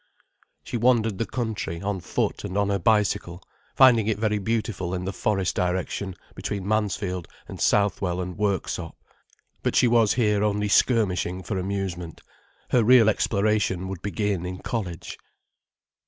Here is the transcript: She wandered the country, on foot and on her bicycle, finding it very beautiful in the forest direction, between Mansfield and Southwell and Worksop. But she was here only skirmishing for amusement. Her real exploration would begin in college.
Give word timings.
She 0.63 0.77
wandered 0.77 1.19
the 1.19 1.27
country, 1.27 1.79
on 1.79 1.99
foot 1.99 2.43
and 2.43 2.57
on 2.57 2.69
her 2.69 2.79
bicycle, 2.79 3.43
finding 3.75 4.07
it 4.07 4.17
very 4.17 4.39
beautiful 4.39 4.95
in 4.95 5.05
the 5.05 5.13
forest 5.13 5.55
direction, 5.55 6.15
between 6.33 6.67
Mansfield 6.67 7.27
and 7.47 7.61
Southwell 7.61 8.19
and 8.19 8.35
Worksop. 8.35 8.95
But 9.61 9.75
she 9.75 9.87
was 9.87 10.13
here 10.15 10.43
only 10.43 10.69
skirmishing 10.69 11.43
for 11.43 11.59
amusement. 11.59 12.23
Her 12.71 12.83
real 12.83 13.09
exploration 13.09 13.87
would 13.89 14.01
begin 14.01 14.43
in 14.43 14.63
college. 14.63 15.19